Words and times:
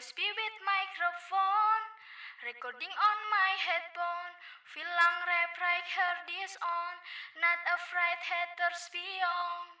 Be 0.00 0.24
with 0.24 0.56
microphone. 0.64 1.84
Recording 2.48 2.88
on 2.88 3.18
my 3.28 3.52
headphone. 3.60 4.32
Bilang 4.72 5.16
rap 5.28 5.52
right 5.60 5.84
here 5.92 6.18
this 6.24 6.56
on. 6.56 6.94
Not 7.36 7.60
afraid 7.68 8.16
haters 8.24 8.88
beyond 8.96 9.79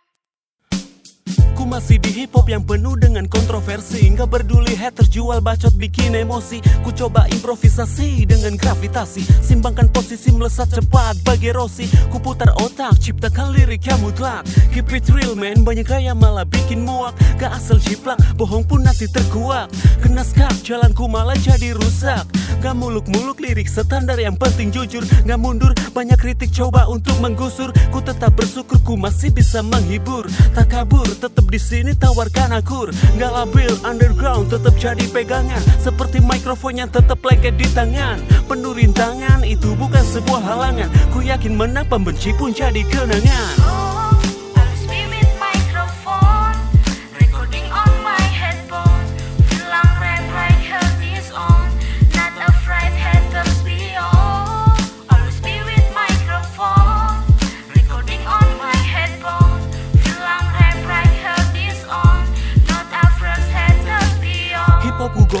Ku 1.60 1.68
masih 1.68 2.00
di 2.00 2.08
hip 2.24 2.32
hop 2.32 2.48
yang 2.48 2.64
penuh 2.64 2.96
dengan 2.96 3.28
kontroversi. 3.28 4.08
Nggak 4.08 4.32
peduli 4.32 4.72
haters 4.72 5.12
jual 5.12 5.44
bacot 5.44 5.76
bikin 5.76 6.16
emosi. 6.16 6.64
Ku 6.80 6.88
coba 6.88 7.28
improvisasi 7.28 8.24
dengan 8.24 8.56
gravitasi. 8.56 9.20
Simbangkan 9.44 9.92
posisi 9.92 10.32
melesat 10.32 10.72
cepat 10.72 11.20
bagi 11.20 11.52
Rossi. 11.52 11.84
Ku 12.08 12.16
putar 12.16 12.56
otak 12.64 12.96
ciptakan 12.96 13.52
lirik 13.52 13.84
yang 13.84 14.00
mutlak. 14.00 14.48
Keep 14.72 14.88
it 14.88 15.04
real 15.12 15.36
man. 15.36 15.60
Banyak 15.60 15.84
gaya 15.84 16.16
malah 16.16 16.48
bikin 16.48 16.80
muak. 16.80 17.12
Gak 17.36 17.52
asal 17.52 17.76
jiplak 17.76 18.16
bohong 18.40 18.64
pun 18.64 18.80
nanti 18.80 19.04
terkuak. 19.04 19.68
Kena 20.00 20.24
skak 20.24 20.64
jalanku 20.64 21.12
malah 21.12 21.36
jadi 21.36 21.76
rusak 21.76 22.24
Gak 22.60 22.76
muluk-muluk 22.76 23.40
lirik 23.40 23.72
standar 23.72 24.20
yang 24.20 24.36
penting 24.36 24.68
jujur. 24.68 25.00
Gak 25.24 25.40
mundur 25.40 25.72
banyak 25.96 26.20
kritik 26.20 26.52
coba 26.52 26.84
untuk 26.92 27.16
menggusur. 27.24 27.72
Ku 27.88 28.04
tetap 28.04 28.36
bersyukur 28.36 28.76
ku 28.84 29.00
masih 29.00 29.32
bisa 29.32 29.64
menghibur. 29.64 30.28
Tak 30.52 30.68
kabur 30.68 31.08
tetap 31.08 31.48
di 31.48 31.56
sini 31.56 31.96
tawarkan 31.96 32.52
akur. 32.60 32.92
Gak 33.16 33.32
labil 33.32 33.72
underground 33.80 34.52
tetap 34.52 34.76
jadi 34.76 35.08
pegangan. 35.08 35.60
Seperti 35.80 36.20
mikrofonnya 36.20 36.84
tetap 36.84 37.24
lengket 37.24 37.56
di 37.56 37.64
tangan. 37.72 38.20
Penuh 38.44 38.76
rintangan 38.76 39.40
itu 39.40 39.72
bukan 39.80 40.04
sebuah 40.04 40.44
halangan. 40.44 40.92
Ku 41.16 41.24
yakin 41.24 41.56
menang 41.56 41.88
pembenci 41.88 42.36
pun 42.36 42.52
jadi 42.52 42.84
kenangan 42.92 43.89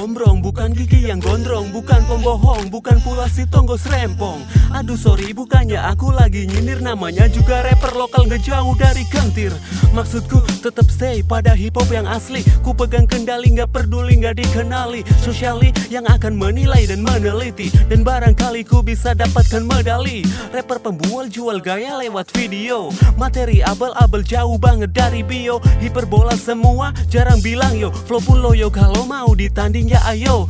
gombrong, 0.00 0.40
bukan 0.40 0.72
gigi 0.72 1.12
yang 1.12 1.20
gondrong 1.20 1.68
Bukan 1.76 2.00
pembohong, 2.08 2.72
bukan 2.72 2.96
pula 3.04 3.28
si 3.28 3.44
tonggos 3.44 3.84
rempong 3.84 4.40
Aduh 4.72 4.96
sorry 4.96 5.36
bukannya 5.36 5.76
aku 5.76 6.08
lagi 6.08 6.48
nyindir 6.48 6.80
Namanya 6.80 7.28
juga 7.28 7.60
rapper 7.60 7.92
lokal 7.92 8.24
gak 8.24 8.40
jauh 8.40 8.72
dari 8.80 9.04
kentir 9.12 9.52
Maksudku 9.90 10.38
tetap 10.62 10.86
stay 10.86 11.18
pada 11.26 11.50
hip 11.50 11.74
hop 11.74 11.90
yang 11.90 12.06
asli. 12.06 12.46
Ku 12.62 12.70
pegang 12.70 13.10
kendali 13.10 13.50
gak 13.58 13.74
peduli 13.74 14.22
gak 14.22 14.38
dikenali. 14.38 15.02
Sosiali 15.18 15.74
yang 15.90 16.06
akan 16.06 16.38
menilai 16.38 16.86
dan 16.86 17.02
meneliti. 17.02 17.74
Dan 17.90 18.06
barangkali 18.06 18.62
ku 18.62 18.86
bisa 18.86 19.18
dapatkan 19.18 19.66
medali. 19.66 20.22
Rapper 20.54 20.78
pembual 20.78 21.26
jual 21.26 21.58
gaya 21.58 21.98
lewat 21.98 22.30
video. 22.38 22.94
Materi 23.18 23.66
abal-abal 23.66 24.22
jauh 24.22 24.54
banget 24.62 24.94
dari 24.94 25.26
bio. 25.26 25.58
Hiperbola 25.82 26.38
semua 26.38 26.94
jarang 27.10 27.42
bilang 27.42 27.74
yo 27.74 27.90
Flow 28.06 28.22
pun 28.22 28.38
loyo 28.38 28.70
kalau 28.70 29.02
mau 29.10 29.34
ditanding 29.34 29.89
ya 29.90 29.98
ayo 30.14 30.46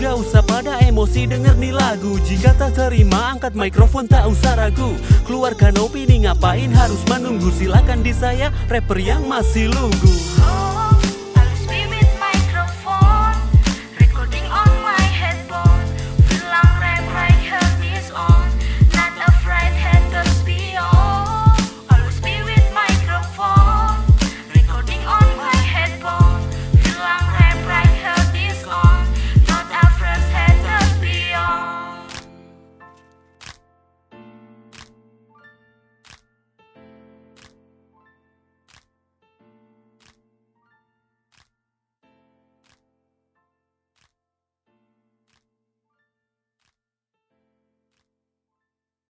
Gak 0.00 0.16
usah 0.16 0.40
pada 0.40 0.80
emosi 0.80 1.28
denger 1.28 1.60
nih 1.60 1.74
lagu. 1.76 2.16
Jika 2.24 2.56
tak 2.56 2.78
terima 2.78 3.36
angkat 3.36 3.52
mikrofon 3.58 4.08
tak 4.08 4.24
usah 4.24 4.56
ragu. 4.56 4.96
Keluarkan 5.28 5.76
opini 5.76 6.24
ngapain 6.24 6.72
harus 6.72 7.02
menunggu? 7.04 7.52
Silakan 7.52 8.00
di 8.00 8.14
saya 8.14 8.48
rapper 8.70 8.96
yang 8.96 9.26
masih 9.28 9.68
lugu 9.68 10.29